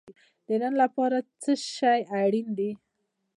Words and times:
د 0.47 0.49
نن 0.61 0.73
لپاره 0.83 1.17
څه 1.41 1.51
شی 1.75 2.01
اړین 2.21 2.47
دی؟ 2.57 2.71